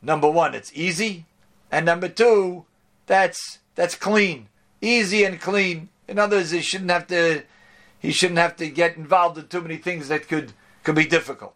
number 0.01 0.29
one, 0.29 0.53
it's 0.53 0.71
easy, 0.73 1.25
and 1.71 1.85
number 1.85 2.07
two, 2.07 2.65
that's 3.07 3.59
that's 3.75 3.95
clean, 3.95 4.47
easy 4.81 5.23
and 5.23 5.41
clean. 5.41 5.89
In 6.07 6.19
other 6.19 6.37
words, 6.37 6.51
he 6.51 6.61
shouldn't 6.61 6.91
have 6.91 7.07
to 7.07 7.43
he 7.99 8.11
shouldn't 8.11 8.39
have 8.39 8.55
to 8.57 8.69
get 8.69 8.97
involved 8.97 9.37
in 9.37 9.47
too 9.47 9.61
many 9.61 9.77
things 9.77 10.07
that 10.07 10.27
could 10.27 10.53
could 10.83 10.95
be 10.95 11.05
difficult. 11.05 11.55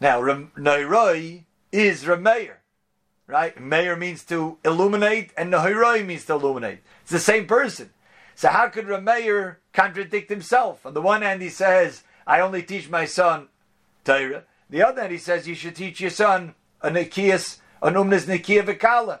Now, 0.00 0.20
Neiroi 0.20 1.44
is 1.72 2.04
Rameir, 2.04 2.54
right? 3.26 3.60
Meir 3.60 3.96
means 3.96 4.24
to 4.24 4.58
illuminate, 4.64 5.32
and 5.36 5.52
Neiroi 5.52 6.06
means 6.06 6.24
to 6.26 6.34
illuminate. 6.34 6.80
It's 7.02 7.10
the 7.10 7.18
same 7.18 7.46
person. 7.46 7.90
So 8.36 8.48
how 8.48 8.68
could 8.68 8.86
Rameir 8.86 9.56
contradict 9.72 10.30
himself? 10.30 10.86
On 10.86 10.94
the 10.94 11.02
one 11.02 11.22
hand, 11.22 11.42
he 11.42 11.48
says, 11.48 12.04
I 12.26 12.40
only 12.40 12.62
teach 12.62 12.88
my 12.88 13.04
son 13.04 13.48
Torah. 14.04 14.44
The 14.70 14.82
other 14.82 15.00
hand, 15.00 15.12
he 15.12 15.18
says, 15.18 15.48
you 15.48 15.56
should 15.56 15.74
teach 15.74 16.00
your 16.00 16.10
son 16.10 16.54
a 16.80 16.90
Nikias, 16.90 17.58
an 17.82 17.94
Umnas 17.94 18.26
Nikia 18.26 18.62
Vikala. 18.62 19.20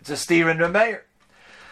It's 0.00 0.10
a 0.10 0.16
steer 0.16 0.48
in 0.48 0.58
Rameir. 0.58 1.02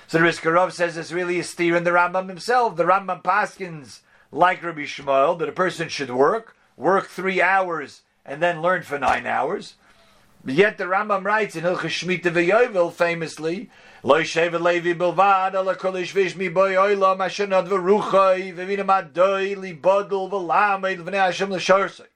So 0.06 0.18
the 0.18 0.24
Rizkarov 0.24 0.72
says 0.72 0.96
it's 0.96 1.12
really 1.12 1.40
a 1.40 1.44
steer 1.44 1.76
in 1.76 1.84
the 1.84 1.90
Rambam 1.90 2.28
himself. 2.28 2.76
The 2.76 2.84
Rambam 2.84 3.22
Paskins, 3.22 4.00
like 4.30 4.62
Rabbi 4.62 4.82
Shmuel, 4.82 5.38
that 5.38 5.48
a 5.48 5.52
person 5.52 5.88
should 5.88 6.10
work, 6.10 6.56
work 6.76 7.06
three 7.06 7.40
hours, 7.40 8.02
and 8.24 8.42
then 8.42 8.62
learn 8.62 8.82
for 8.82 8.98
nine 8.98 9.26
hours. 9.26 9.74
Yet 10.44 10.78
the 10.78 10.84
Rambam 10.84 11.24
writes 11.24 11.54
in 11.54 11.64
Hilchah 11.64 12.22
Shemitah 12.22 12.32
V'Yovel 12.32 12.92
famously, 12.92 13.70
Lo 14.02 14.22
Sheva 14.22 14.58
Levi 14.58 14.94
Bilvad 14.94 15.54
Ala 15.54 15.76
Kol 15.76 15.92
Ishvish 15.92 16.34
Mi 16.34 16.48
Boy 16.48 16.72
Oila 16.72 17.16
Mashanad 17.16 17.68
V'Ruchai 17.68 18.54
V'Vina 18.54 18.84
Madoi 18.86 19.56
Li 19.56 19.74
Bodul 19.74 20.30
V'Lamed 20.30 21.04
V'nei 21.04 21.26
Hashem 21.26 21.52
L'Shorsai 21.52 22.06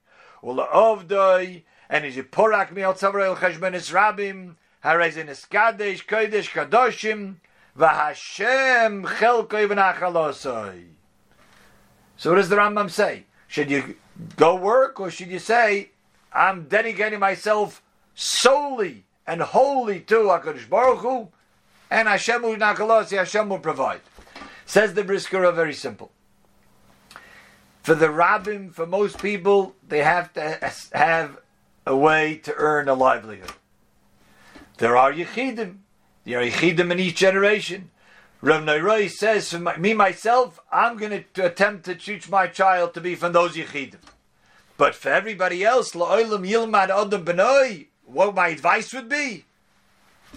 Ula 0.41 0.67
Ovdoi 0.73 1.63
and 1.89 2.05
is 2.05 2.15
porak 2.15 2.71
mi 2.71 2.81
al 2.81 2.93
tzavrei 2.93 3.35
cheshbenis 3.35 3.93
rabim, 3.93 4.55
harezin 4.83 5.27
es 5.27 5.45
kadesh, 5.45 6.05
kodesh, 6.05 6.49
kadoshim, 6.49 7.35
v'Hashem 7.77 9.05
chelkoi 9.05 9.67
v'nachalosoi. 9.67 10.85
So 12.17 12.31
what 12.31 12.37
does 12.37 12.49
the 12.49 12.55
Rambam 12.55 12.89
say? 12.89 13.25
Should 13.47 13.69
you 13.69 13.95
go 14.35 14.55
work 14.55 14.99
or 14.99 15.11
should 15.11 15.27
you 15.27 15.39
say, 15.39 15.91
I'm 16.35 16.67
dedicating 16.67 17.19
myself 17.19 17.81
solely 18.13 19.05
and 19.25 19.41
wholly 19.41 20.01
to 20.01 20.15
HaKadosh 20.15 20.69
Baruch 20.69 20.99
Hu, 20.99 21.29
and 21.89 22.07
Hashem 22.07 22.41
will 22.41 22.55
nakalosi, 22.55 23.17
Hashem 23.17 23.49
will 23.49 23.59
provide. 23.59 24.01
Says 24.65 24.93
the 24.93 25.03
Brisker, 25.03 25.49
very 25.51 25.73
simple. 25.73 26.11
For 27.83 27.95
the 27.95 28.07
rabbim, 28.07 28.73
for 28.73 28.85
most 28.85 29.19
people, 29.19 29.75
they 29.87 30.03
have 30.03 30.33
to 30.33 30.71
have 30.93 31.37
a 31.85 31.95
way 31.95 32.35
to 32.37 32.53
earn 32.55 32.89
a 32.89 32.95
livelihood. 32.95 33.53
There 34.77 34.97
are 34.97 35.13
yichidim. 35.13 35.77
There 36.25 36.39
are 36.39 36.43
yichidim 36.43 36.91
in 36.91 36.99
each 36.99 37.17
generation. 37.17 37.91
Rav 38.41 38.63
Neiroi 38.63 39.09
says, 39.09 39.51
for 39.51 39.59
my, 39.59 39.77
me 39.77 39.93
myself, 39.93 40.59
I'm 40.71 40.97
going 40.97 41.25
to 41.35 41.45
attempt 41.45 41.85
to 41.85 41.95
teach 41.95 42.29
my 42.29 42.47
child 42.47 42.93
to 42.95 43.01
be 43.01 43.15
from 43.15 43.31
those 43.33 43.55
yichidim. 43.55 43.99
But 44.77 44.95
for 44.95 45.09
everybody 45.09 45.63
else, 45.63 45.93
la'olam 45.93 46.47
yilmad 46.47 46.89
adam 46.89 47.25
benoi, 47.25 47.87
what 48.05 48.35
my 48.35 48.49
advice 48.49 48.93
would 48.93 49.09
be, 49.09 49.45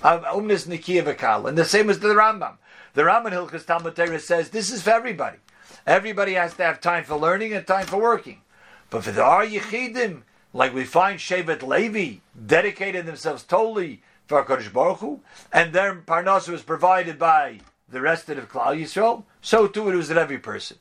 um, 0.02 0.20
umnis 0.22 0.66
nikiya 0.66 1.48
And 1.48 1.58
the 1.58 1.64
same 1.64 1.90
as 1.90 1.98
the 1.98 2.08
Rambam. 2.08 2.56
The 2.94 3.02
Rambam 3.02 3.32
Hilchas 3.32 3.66
Talmud 3.66 3.96
Torah 3.96 4.20
says 4.20 4.50
this 4.50 4.70
is 4.70 4.82
for 4.82 4.90
everybody. 4.90 5.38
Everybody 5.86 6.34
has 6.34 6.54
to 6.54 6.62
have 6.64 6.80
time 6.80 7.04
for 7.04 7.16
learning 7.16 7.52
and 7.52 7.66
time 7.66 7.86
for 7.86 7.98
working. 7.98 8.42
But 8.90 9.04
for 9.04 9.10
the 9.12 9.22
Ar 9.22 9.44
Yechidim, 9.44 10.22
like 10.52 10.74
we 10.74 10.84
find 10.84 11.18
Shevet 11.18 11.62
Levi, 11.62 12.20
dedicated 12.46 13.06
themselves 13.06 13.42
totally 13.42 14.02
for 14.26 14.44
HaKadosh 14.44 14.72
Baruch 14.72 14.98
Hu, 14.98 15.20
and 15.52 15.72
their 15.72 15.94
Parnasa 15.94 16.50
was 16.50 16.62
provided 16.62 17.18
by 17.18 17.60
the 17.88 18.00
rest 18.00 18.28
of 18.28 18.50
Klal 18.50 18.78
Yisrael, 18.78 19.24
so 19.40 19.66
too 19.66 19.88
it 19.88 19.96
was 19.96 20.10
at 20.10 20.18
every 20.18 20.38
person. 20.38 20.76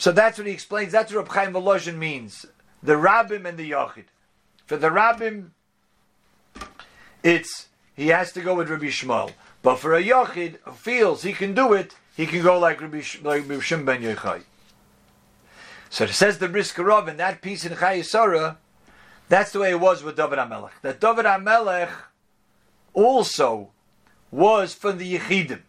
So 0.00 0.12
that's 0.12 0.38
what 0.38 0.46
he 0.46 0.52
explains. 0.54 0.92
That's 0.92 1.12
what 1.12 1.28
Reb 1.28 1.28
Chaim 1.28 1.52
Volozhin 1.52 1.98
means. 1.98 2.46
The 2.82 2.94
Rabbim 2.94 3.44
and 3.44 3.58
the 3.58 3.70
Yachid. 3.70 4.06
For 4.64 4.78
the 4.78 4.88
Rabbim, 4.88 5.50
it's 7.22 7.68
he 7.94 8.08
has 8.08 8.32
to 8.32 8.40
go 8.40 8.54
with 8.54 8.70
Rabbi 8.70 8.86
Shmuel. 8.86 9.32
But 9.60 9.76
for 9.76 9.94
a 9.94 10.02
Yachid 10.02 10.56
who 10.62 10.72
feels 10.72 11.22
he 11.22 11.34
can 11.34 11.52
do 11.52 11.74
it, 11.74 11.96
he 12.16 12.24
can 12.24 12.42
go 12.42 12.58
like 12.58 12.80
Rabbi, 12.80 13.02
like 13.22 13.42
Rabbi 13.46 13.82
ben 13.84 14.02
Yochai. 14.02 14.44
So 15.90 16.04
it 16.04 16.12
says 16.12 16.38
the 16.38 16.48
Briskerov 16.48 17.06
in 17.06 17.18
that 17.18 17.42
piece 17.42 17.66
in 17.66 17.72
Chayesara, 17.74 18.56
that's 19.28 19.52
the 19.52 19.58
way 19.58 19.72
it 19.72 19.80
was 19.80 20.02
with 20.02 20.16
David 20.16 20.38
HaMelech. 20.38 20.70
That 20.80 20.98
David 20.98 21.26
HaMelech 21.26 21.90
also 22.94 23.72
was 24.30 24.72
from 24.72 24.96
the 24.96 25.18
Yechidim. 25.18 25.60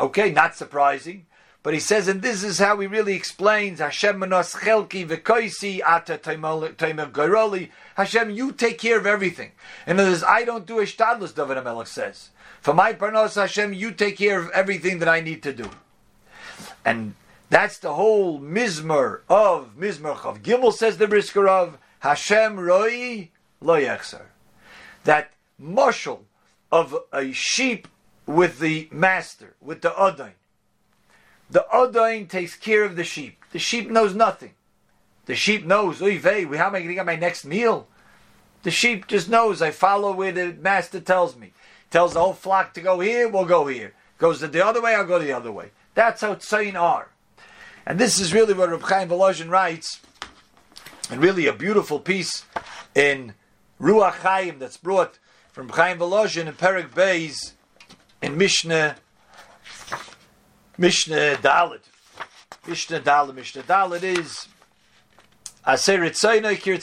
Okay, 0.00 0.32
not 0.32 0.56
surprising. 0.56 1.26
But 1.64 1.72
he 1.72 1.80
says, 1.80 2.08
and 2.08 2.20
this 2.20 2.44
is 2.44 2.58
how 2.58 2.78
he 2.78 2.86
really 2.86 3.14
explains 3.14 3.78
Hashem 3.78 4.18
manos 4.18 4.52
chelki 4.52 5.08
v'koisi 5.08 5.80
ata 5.82 6.18
taimer 6.18 7.10
goroli. 7.10 7.70
Hashem, 7.96 8.28
you 8.28 8.52
take 8.52 8.76
care 8.78 8.98
of 8.98 9.06
everything. 9.06 9.52
In 9.86 9.98
other 9.98 10.10
words, 10.10 10.22
I 10.22 10.44
don't 10.44 10.66
do 10.66 10.78
a 10.78 10.82
shtadlus, 10.82 11.34
David 11.34 11.56
HaMelech 11.56 11.86
says. 11.86 12.28
For 12.60 12.74
my 12.74 12.92
parnos 12.92 13.36
Hashem, 13.36 13.72
you 13.72 13.92
take 13.92 14.18
care 14.18 14.38
of 14.38 14.50
everything 14.50 14.98
that 14.98 15.08
I 15.08 15.22
need 15.22 15.42
to 15.44 15.54
do. 15.54 15.70
And 16.84 17.14
that's 17.48 17.78
the 17.78 17.94
whole 17.94 18.38
mizmer 18.38 19.20
of 19.30 19.74
mizmer 19.78 20.22
of 20.22 20.42
Gimel 20.42 20.70
says 20.70 20.98
the 20.98 21.08
brisker 21.08 21.48
of 21.48 21.78
Hashem 22.00 22.60
roi 22.60 23.30
lo. 23.62 23.98
That 25.04 25.30
mushal 25.58 26.20
of 26.70 26.94
a 27.10 27.32
sheep 27.32 27.88
with 28.26 28.58
the 28.58 28.86
master, 28.92 29.54
with 29.62 29.80
the 29.80 29.90
odain. 29.92 30.32
The 31.50 31.66
odain 31.72 32.28
takes 32.28 32.56
care 32.56 32.84
of 32.84 32.96
the 32.96 33.04
sheep. 33.04 33.42
The 33.52 33.58
sheep 33.58 33.90
knows 33.90 34.14
nothing. 34.14 34.52
The 35.26 35.34
sheep 35.34 35.64
knows, 35.64 36.02
oy 36.02 36.18
how 36.18 36.28
am 36.28 36.74
I 36.74 36.80
going 36.80 36.88
to 36.88 36.94
get 36.94 37.06
my 37.06 37.16
next 37.16 37.44
meal? 37.44 37.86
The 38.62 38.70
sheep 38.70 39.06
just 39.06 39.28
knows, 39.28 39.62
I 39.62 39.70
follow 39.70 40.12
where 40.12 40.32
the 40.32 40.52
master 40.52 41.00
tells 41.00 41.36
me 41.36 41.52
tells 41.94 42.14
the 42.14 42.20
whole 42.20 42.32
flock 42.32 42.74
to 42.74 42.80
go 42.80 42.98
here, 42.98 43.28
we'll 43.28 43.44
go 43.44 43.68
here. 43.68 43.94
Goes 44.18 44.40
the 44.40 44.66
other 44.66 44.82
way, 44.82 44.96
I'll 44.96 45.06
go 45.06 45.20
the 45.20 45.30
other 45.30 45.52
way. 45.52 45.70
That's 45.94 46.22
how 46.22 46.34
tzayin 46.34 46.74
are. 46.74 47.10
And 47.86 48.00
this 48.00 48.18
is 48.18 48.34
really 48.34 48.52
what 48.52 48.68
Reb 48.68 48.82
Chaim 48.82 49.08
Volozhin 49.08 49.48
writes, 49.48 50.00
and 51.08 51.22
really 51.22 51.46
a 51.46 51.52
beautiful 51.52 52.00
piece 52.00 52.46
in 52.96 53.34
Ruach 53.80 54.14
Chaim 54.14 54.58
that's 54.58 54.76
brought 54.76 55.20
from 55.52 55.68
Chaim 55.68 55.98
Volozhin 55.98 56.48
in 56.48 56.54
Perik 56.54 56.90
Beis 56.90 57.52
in 58.20 58.36
Mishnah 58.36 58.96
Mishnah 60.76 61.36
Dalit. 61.36 61.82
Mishnah 62.66 63.00
Dalit. 63.00 63.34
Mishnah 63.34 63.62
Dalit 63.62 64.02
is 64.02 64.48
Aser 65.66 66.10
Kir 66.56 66.78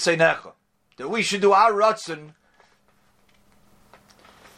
That 0.98 1.10
we 1.10 1.22
should 1.22 1.42
do 1.42 1.52
our 1.52 1.74
Ratzon 1.74 2.34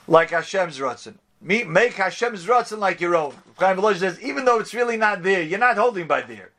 like 0.07 0.29
Hashem's 0.29 0.77
Ratzon. 0.77 1.15
Make 1.41 1.93
Hashem's 1.93 2.45
Ratzon 2.45 2.77
like 2.77 3.01
your 3.01 3.15
own. 3.15 3.33
Chaim 3.57 3.81
says, 3.95 4.21
even 4.21 4.45
though 4.45 4.59
it's 4.59 4.73
really 4.73 4.97
not 4.97 5.23
there, 5.23 5.41
you're 5.41 5.59
not 5.59 5.77
holding 5.77 6.07
by 6.07 6.21
there. 6.21 6.51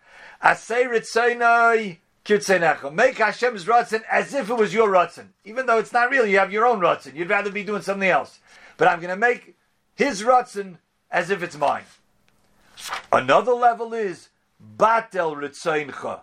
Asay 0.43 0.87
Ritzainai 0.87 1.99
Kirtzenecha. 2.25 2.93
Make 2.93 3.19
Hashem's 3.19 3.67
Ratzon 3.67 4.03
as 4.11 4.35
if 4.35 4.51
it 4.51 4.55
was 4.55 4.75
your 4.75 4.89
Ratzon. 4.89 5.29
Even 5.45 5.67
though 5.67 5.79
it's 5.79 5.93
not 5.93 6.11
real, 6.11 6.27
you 6.27 6.39
have 6.39 6.53
your 6.53 6.67
own 6.67 6.81
Ratzon. 6.81 7.15
You'd 7.15 7.31
rather 7.31 7.51
be 7.51 7.63
doing 7.63 7.83
something 7.83 8.09
else. 8.09 8.41
But 8.77 8.89
I'm 8.89 8.99
going 8.99 9.11
to 9.11 9.17
make 9.17 9.55
his 9.95 10.23
Ratzon 10.23 10.79
as 11.11 11.31
if 11.31 11.43
it's 11.43 11.57
mine. 11.57 11.85
Another 13.13 13.53
level 13.53 13.95
is 13.95 14.29
Batel 14.79 15.37
Ritzaincha. 15.37 16.21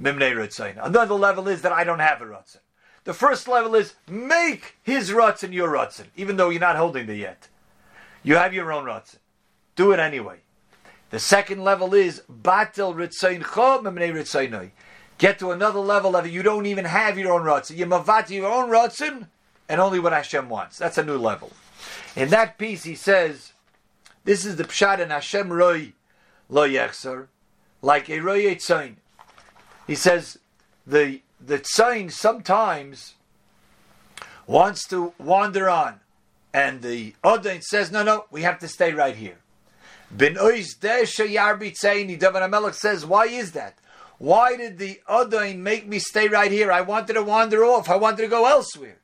Mimnei 0.00 0.32
Ritzain. 0.32 0.78
Another 0.84 1.14
level 1.14 1.48
is 1.48 1.62
that 1.62 1.72
I 1.72 1.84
don't 1.84 2.00
have 2.00 2.20
a 2.20 2.26
Ratzon. 2.26 2.58
The 3.04 3.14
first 3.14 3.48
level 3.48 3.74
is 3.74 3.94
make 4.08 4.76
his 4.82 5.10
Ratzin 5.10 5.52
your 5.52 5.70
Ratzin, 5.70 6.06
even 6.16 6.36
though 6.36 6.50
you're 6.50 6.60
not 6.60 6.76
holding 6.76 7.06
the 7.06 7.14
yet. 7.14 7.48
You 8.22 8.36
have 8.36 8.52
your 8.52 8.72
own 8.72 8.84
Ratzin. 8.84 9.18
Do 9.74 9.92
it 9.92 10.00
anyway. 10.00 10.38
The 11.10 11.18
second 11.18 11.62
level 11.62 11.94
is 11.94 12.22
Batel 12.30 12.94
Ritzain 12.94 13.42
Ritzainoi. 13.42 14.70
Get 15.18 15.38
to 15.38 15.50
another 15.50 15.78
level 15.78 16.14
of 16.14 16.26
it. 16.26 16.32
You 16.32 16.42
don't 16.42 16.66
even 16.66 16.84
have 16.84 17.18
your 17.18 17.32
own 17.32 17.42
Ratzin. 17.42 17.76
You 17.76 17.86
mavati 17.86 18.30
your 18.30 18.52
own 18.52 18.68
Ratzin 18.68 19.28
and 19.68 19.80
only 19.80 19.98
what 19.98 20.12
Hashem 20.12 20.48
wants. 20.48 20.76
That's 20.76 20.98
a 20.98 21.04
new 21.04 21.16
level. 21.16 21.52
In 22.14 22.28
that 22.30 22.58
piece, 22.58 22.84
he 22.84 22.94
says, 22.94 23.52
this 24.24 24.44
is 24.44 24.56
the 24.56 24.64
Pshat 24.64 24.98
in 24.98 25.10
Hashem 25.10 25.52
Roi 25.52 25.92
Lo 26.48 26.68
Yechser, 26.68 27.28
like 27.82 28.08
a 28.08 28.20
Roi 28.20 28.44
Etzain. 28.44 28.94
He 29.86 29.94
says, 29.94 30.38
the 30.86 31.20
the 31.44 31.58
tzayin 31.58 32.10
sometimes 32.10 33.14
wants 34.46 34.88
to 34.88 35.12
wander 35.18 35.68
on, 35.68 36.00
and 36.54 36.80
the 36.82 37.14
Odain 37.24 37.62
says, 37.62 37.92
no, 37.92 38.02
no, 38.02 38.24
we 38.30 38.42
have 38.42 38.58
to 38.60 38.68
stay 38.68 38.92
right 38.92 39.16
here. 39.16 39.38
Ben 40.10 40.34
David 40.34 40.66
says, 42.74 43.04
why 43.04 43.26
is 43.26 43.52
that? 43.52 43.74
Why 44.18 44.56
did 44.56 44.78
the 44.78 45.00
Odain 45.08 45.58
make 45.58 45.86
me 45.86 45.98
stay 45.98 46.28
right 46.28 46.50
here? 46.50 46.72
I 46.72 46.80
wanted 46.80 47.12
to 47.14 47.22
wander 47.22 47.64
off. 47.64 47.90
I 47.90 47.96
wanted 47.96 48.22
to 48.22 48.28
go 48.28 48.46
elsewhere. 48.46 48.96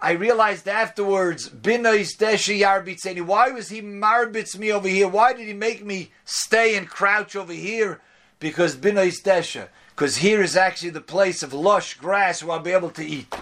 I 0.00 0.12
realized 0.12 0.68
afterwards, 0.68 1.48
why 1.48 1.88
was 1.88 3.68
he 3.68 3.82
marbitz 3.82 4.58
me 4.58 4.72
over 4.72 4.88
here? 4.88 5.08
Why 5.08 5.32
did 5.32 5.46
he 5.46 5.52
make 5.52 5.84
me 5.84 6.12
stay 6.24 6.76
and 6.76 6.88
crouch 6.88 7.34
over 7.36 7.52
here? 7.52 8.00
Because 8.38 8.76
binois 8.76 9.22
desha 9.22 9.68
because 9.96 10.18
here 10.18 10.42
is 10.42 10.56
actually 10.56 10.90
the 10.90 11.00
place 11.00 11.42
of 11.42 11.54
lush 11.54 11.94
grass 11.94 12.42
where 12.42 12.58
I'll 12.58 12.62
be 12.62 12.72
able 12.72 12.90
to 12.90 13.04
eat. 13.04 13.34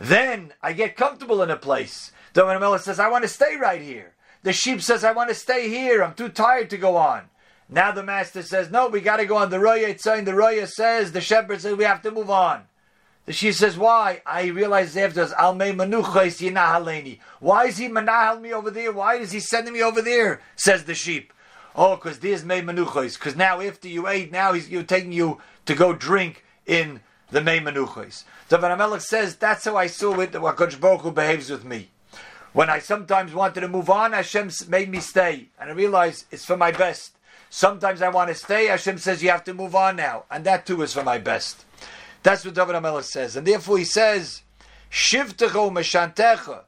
Then 0.00 0.54
I 0.62 0.72
get 0.72 0.96
comfortable 0.96 1.42
in 1.42 1.50
a 1.50 1.56
place. 1.56 2.12
Melech 2.34 2.80
says, 2.80 2.98
I 2.98 3.10
want 3.10 3.24
to 3.24 3.28
stay 3.28 3.56
right 3.56 3.82
here. 3.82 4.14
The 4.42 4.54
sheep 4.54 4.80
says, 4.80 5.04
I 5.04 5.12
want 5.12 5.28
to 5.28 5.34
stay 5.34 5.68
here. 5.68 6.02
I'm 6.02 6.14
too 6.14 6.30
tired 6.30 6.70
to 6.70 6.78
go 6.78 6.96
on. 6.96 7.24
Now 7.68 7.92
the 7.92 8.02
master 8.02 8.42
says, 8.42 8.70
No, 8.70 8.88
we 8.88 9.02
got 9.02 9.18
to 9.18 9.26
go 9.26 9.36
on. 9.36 9.50
The 9.50 9.60
Roya 9.60 9.98
saying 9.98 10.24
the 10.24 10.34
Roya 10.34 10.66
says, 10.66 11.12
the 11.12 11.20
shepherd 11.20 11.60
says, 11.60 11.76
we 11.76 11.84
have 11.84 12.02
to 12.02 12.10
move 12.10 12.30
on. 12.30 12.62
Sheep 13.28 13.54
says, 13.54 13.76
Why? 13.76 14.22
I 14.24 14.46
realize 14.46 14.96
afterwards, 14.96 15.32
Almei 15.32 15.74
Manuchais 15.74 16.40
Yinahaleni. 16.40 17.18
Why 17.40 17.66
is 17.66 17.78
he 17.78 17.88
manahal 17.88 18.40
me 18.40 18.52
over 18.52 18.70
there? 18.70 18.92
Why 18.92 19.16
is 19.16 19.32
he 19.32 19.40
sending 19.40 19.72
me 19.72 19.82
over 19.82 20.00
there? 20.00 20.40
Says 20.54 20.84
the 20.84 20.94
sheep. 20.94 21.32
Oh, 21.74 21.96
because 21.96 22.20
there's 22.20 22.44
Mei 22.44 22.62
Manuchais. 22.62 23.18
Because 23.18 23.36
now 23.36 23.60
after 23.60 23.88
you 23.88 24.06
ate, 24.06 24.30
now 24.30 24.52
he's 24.52 24.70
you're 24.70 24.82
taking 24.82 25.12
you 25.12 25.40
to 25.66 25.74
go 25.74 25.92
drink 25.92 26.44
in 26.66 27.00
the 27.30 27.40
Mei 27.40 27.60
Menuchos. 27.60 28.24
David 28.48 28.66
HaMelech 28.66 29.00
says, 29.00 29.36
that's 29.36 29.64
how 29.64 29.76
I 29.76 29.88
saw 29.88 30.20
it, 30.20 30.32
that 30.32 30.40
Kodesh 30.40 31.14
behaves 31.14 31.50
with 31.50 31.64
me. 31.64 31.88
When 32.52 32.70
I 32.70 32.78
sometimes 32.78 33.34
wanted 33.34 33.60
to 33.60 33.68
move 33.68 33.90
on, 33.90 34.12
Hashem 34.12 34.50
made 34.68 34.88
me 34.88 35.00
stay. 35.00 35.48
And 35.60 35.68
I 35.68 35.72
realize 35.74 36.24
it's 36.30 36.44
for 36.44 36.56
my 36.56 36.70
best. 36.70 37.12
Sometimes 37.50 38.00
I 38.00 38.08
want 38.08 38.28
to 38.28 38.34
stay, 38.34 38.66
Hashem 38.66 38.98
says 38.98 39.22
you 39.22 39.30
have 39.30 39.44
to 39.44 39.54
move 39.54 39.74
on 39.74 39.96
now. 39.96 40.24
And 40.30 40.44
that 40.44 40.64
too 40.64 40.80
is 40.82 40.94
for 40.94 41.02
my 41.02 41.18
best. 41.18 41.64
That's 42.26 42.44
what 42.44 42.54
David 42.54 42.74
HaMelech 42.74 43.04
says. 43.04 43.36
And 43.36 43.46
therefore 43.46 43.78
he 43.78 43.84
says, 43.84 44.42
Shivtecho 44.90 45.70
Meshantecha, 45.70 46.64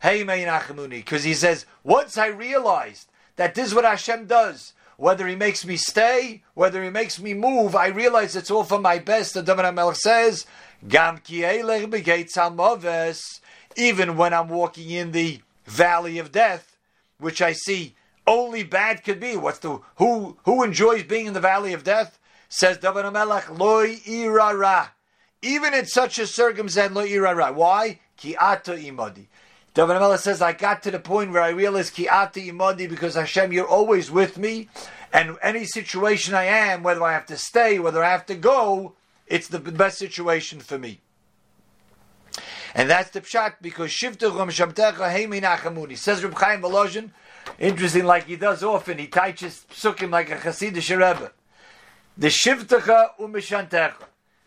Hey 0.00 0.22
Because 0.22 1.24
he 1.24 1.34
says, 1.34 1.66
once 1.82 2.16
I 2.16 2.28
realized 2.28 3.10
that 3.34 3.56
this 3.56 3.66
is 3.66 3.74
what 3.74 3.84
Hashem 3.84 4.26
does, 4.26 4.74
whether 4.98 5.26
he 5.26 5.34
makes 5.34 5.66
me 5.66 5.76
stay, 5.76 6.44
whether 6.54 6.84
he 6.84 6.90
makes 6.90 7.18
me 7.18 7.34
move, 7.34 7.74
I 7.74 7.88
realize 7.88 8.36
it's 8.36 8.48
all 8.48 8.62
for 8.62 8.78
my 8.78 9.00
best. 9.00 9.34
The 9.34 9.42
David 9.42 9.64
HaMelech 9.64 9.96
says, 9.96 10.46
Gam 10.86 11.20
even 13.76 14.16
when 14.16 14.32
I'm 14.32 14.48
walking 14.48 14.90
in 14.90 15.10
the 15.10 15.40
valley 15.64 16.18
of 16.20 16.30
death, 16.30 16.76
which 17.18 17.42
I 17.42 17.54
see 17.54 17.96
only 18.24 18.62
bad 18.62 19.02
could 19.02 19.18
be. 19.18 19.36
What's 19.36 19.58
the 19.58 19.80
who 19.96 20.36
who 20.44 20.62
enjoys 20.62 21.02
being 21.02 21.26
in 21.26 21.34
the 21.34 21.40
valley 21.40 21.72
of 21.72 21.82
death? 21.82 22.20
Says 22.54 22.76
David 22.76 23.06
HaMelech, 23.06 23.58
loy 23.58 23.98
irara. 24.06 24.92
Even 25.40 25.72
in 25.72 25.86
such 25.86 26.18
a 26.18 26.26
circumstance, 26.26 26.94
loy 26.94 27.06
irara. 27.06 27.50
Why? 27.50 27.98
Ki 28.18 28.36
ata 28.36 28.72
imodi. 28.72 29.28
David 29.72 29.96
HaMelech 29.96 30.18
says, 30.18 30.42
I 30.42 30.52
got 30.52 30.82
to 30.82 30.90
the 30.90 30.98
point 30.98 31.32
where 31.32 31.40
I 31.40 31.48
realized 31.48 31.94
ki 31.94 32.08
ata 32.08 32.40
imodi 32.40 32.90
because 32.90 33.14
Hashem, 33.14 33.54
you're 33.54 33.66
always 33.66 34.10
with 34.10 34.36
me, 34.36 34.68
and 35.14 35.38
any 35.42 35.64
situation 35.64 36.34
I 36.34 36.44
am, 36.44 36.82
whether 36.82 37.02
I 37.02 37.14
have 37.14 37.24
to 37.28 37.38
stay, 37.38 37.78
whether 37.78 38.04
I 38.04 38.10
have 38.10 38.26
to 38.26 38.34
go, 38.34 38.96
it's 39.26 39.48
the 39.48 39.58
best 39.58 39.96
situation 39.96 40.60
for 40.60 40.78
me. 40.78 41.00
And 42.74 42.90
that's 42.90 43.08
the 43.12 43.22
pshat 43.22 43.54
because 43.62 43.90
shivtuchum 43.90 44.50
shamtecha 44.50 45.10
heimi 45.10 45.40
nachamuni. 45.40 45.96
Says 45.96 46.22
Reb 46.22 46.34
Chaim 46.34 46.60
Volozhin, 46.60 47.12
interesting 47.58 48.04
like 48.04 48.26
he 48.26 48.36
does 48.36 48.62
often, 48.62 48.98
he 48.98 49.06
teaches 49.06 49.64
psukim 49.72 50.10
like 50.10 50.30
a 50.30 50.36
Hasidic 50.36 50.90
Rebbe. 50.90 51.32
The 52.16 52.28
shivtecha 52.28 53.10
umishantecha. 53.18 53.94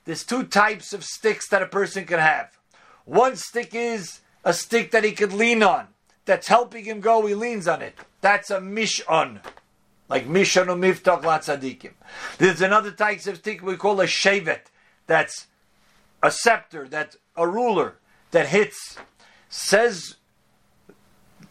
There's 0.05 0.23
two 0.23 0.43
types 0.43 0.93
of 0.93 1.03
sticks 1.03 1.49
that 1.49 1.63
a 1.63 1.67
person 1.67 2.05
can 2.05 2.19
have. 2.19 2.57
One 3.05 3.35
stick 3.35 3.73
is 3.73 4.21
a 4.43 4.53
stick 4.53 4.91
that 4.91 5.03
he 5.03 5.11
could 5.11 5.33
lean 5.33 5.63
on. 5.63 5.87
That's 6.25 6.47
helping 6.47 6.85
him 6.85 7.01
go, 7.01 7.25
he 7.25 7.35
leans 7.35 7.67
on 7.67 7.81
it. 7.81 7.95
That's 8.21 8.49
a 8.49 8.59
mishon. 8.59 9.41
Like 10.09 10.27
mishon 10.27 10.67
or 10.67 10.75
miftach 10.75 11.23
latzadikim. 11.23 11.93
There's 12.37 12.61
another 12.61 12.91
type 12.91 13.25
of 13.25 13.37
stick 13.37 13.63
we 13.63 13.75
call 13.77 13.99
a 14.01 14.05
shevet. 14.05 14.65
That's 15.07 15.47
a 16.21 16.31
scepter, 16.31 16.87
that's 16.87 17.17
a 17.35 17.47
ruler 17.47 17.95
that 18.31 18.47
hits. 18.47 18.97
Says 19.49 20.15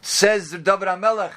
says 0.01 0.51
the 0.51 0.59
David 0.59 0.87
HaMelech, 0.87 1.33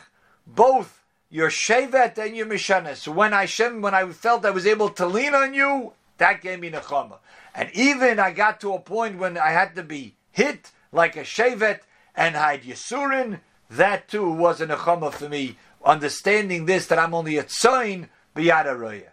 both 0.46 0.97
your 1.30 1.50
shevet 1.50 2.18
and 2.18 2.36
your 2.36 2.46
mishana. 2.46 2.96
So 2.96 3.12
when 3.12 3.34
I 3.34 3.46
Shem, 3.46 3.82
when 3.82 3.94
I 3.94 4.06
felt 4.10 4.44
I 4.44 4.50
was 4.50 4.66
able 4.66 4.90
to 4.90 5.06
lean 5.06 5.34
on 5.34 5.54
you, 5.54 5.92
that 6.18 6.42
gave 6.42 6.60
me 6.60 6.70
nechama. 6.70 7.18
And 7.54 7.70
even 7.72 8.18
I 8.18 8.32
got 8.32 8.60
to 8.60 8.74
a 8.74 8.80
point 8.80 9.18
when 9.18 9.36
I 9.36 9.50
had 9.50 9.74
to 9.76 9.82
be 9.82 10.14
hit 10.30 10.70
like 10.92 11.16
a 11.16 11.22
shevet 11.22 11.80
and 12.14 12.34
hide 12.34 12.62
yisurin. 12.62 13.40
That 13.70 14.08
too 14.08 14.30
was 14.30 14.60
a 14.60 14.66
nechama 14.66 15.12
for 15.12 15.28
me. 15.28 15.56
Understanding 15.84 16.66
this 16.66 16.86
that 16.86 16.98
I'm 16.98 17.14
only 17.14 17.36
a 17.36 17.44
tzayin 17.44 18.08
biyad 18.34 19.04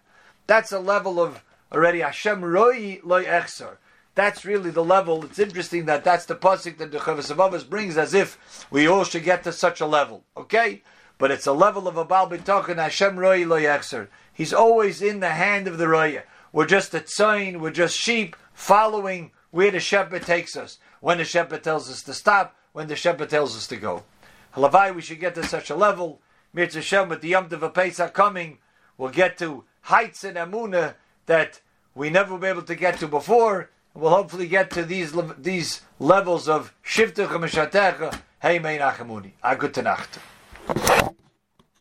That's 0.47 0.71
a 0.71 0.79
level 0.79 1.19
of 1.19 1.43
already 1.71 1.99
Hashem 1.99 2.43
roi 2.43 2.99
loy 3.03 3.25
echsar. 3.25 3.77
That's 4.15 4.45
really 4.45 4.69
the 4.69 4.83
level. 4.83 5.25
It's 5.25 5.39
interesting 5.39 5.85
that 5.85 6.05
that's 6.05 6.25
the 6.25 6.35
pasuk 6.35 6.77
that 6.77 6.91
the 6.91 6.99
Chavos 6.99 7.69
brings 7.69 7.97
as 7.97 8.13
if 8.13 8.65
we 8.71 8.87
all 8.87 9.03
should 9.03 9.25
get 9.25 9.43
to 9.43 9.51
such 9.51 9.81
a 9.81 9.85
level. 9.85 10.23
Okay? 10.37 10.81
But 11.17 11.31
it's 11.31 11.47
a 11.47 11.53
level 11.53 11.87
of 11.87 11.97
a 11.97 12.05
Baal 12.05 12.29
B'tochen 12.29 12.75
Hashem 12.75 13.17
Roy 13.17 13.45
Lo 13.45 13.59
Yechser. 13.59 14.07
He's 14.33 14.53
always 14.53 15.01
in 15.01 15.19
the 15.19 15.29
hand 15.29 15.67
of 15.67 15.77
the 15.77 15.87
Roya. 15.87 16.23
We're 16.51 16.65
just 16.65 16.93
a 16.93 16.99
tzayin, 16.99 17.59
we're 17.59 17.71
just 17.71 17.97
sheep 17.97 18.35
following 18.53 19.31
where 19.51 19.71
the 19.71 19.79
shepherd 19.79 20.23
takes 20.23 20.55
us. 20.55 20.77
When 20.99 21.17
the 21.17 21.25
shepherd 21.25 21.63
tells 21.63 21.89
us 21.89 22.03
to 22.03 22.13
stop, 22.13 22.55
when 22.73 22.87
the 22.87 22.95
shepherd 22.95 23.29
tells 23.29 23.55
us 23.55 23.67
to 23.67 23.77
go. 23.77 24.03
Halavai, 24.55 24.93
we 24.93 25.01
should 25.01 25.19
get 25.19 25.35
to 25.35 25.43
such 25.43 25.69
a 25.69 25.75
level. 25.75 26.19
Mirza 26.53 26.81
Shem, 26.81 27.09
with 27.09 27.21
the 27.21 27.29
Yom 27.29 27.49
Tov 27.49 27.73
Pesach 27.73 28.13
coming, 28.13 28.59
we'll 28.97 29.09
get 29.09 29.37
to 29.39 29.65
heights 29.81 30.23
in 30.23 30.35
Amunah 30.35 30.95
that 31.25 31.59
we 31.93 32.09
never 32.09 32.33
will 32.33 32.39
be 32.39 32.47
able 32.47 32.61
to 32.63 32.75
get 32.75 32.99
to 32.99 33.07
before 33.07 33.69
we'll 33.95 34.11
hopefully 34.11 34.47
get 34.47 34.69
to 34.71 34.83
these 34.83 35.13
these 35.37 35.81
levels 35.99 36.47
of 36.47 36.73
shiftuch 36.85 37.33
and. 37.33 38.21
Hey, 38.41 38.59
mein 38.59 38.81
achamuni. 38.81 39.31
A 39.41 39.55
good 39.55 39.75
nacht. 39.83 40.19
Thank 40.67 41.09
you. 41.11 41.24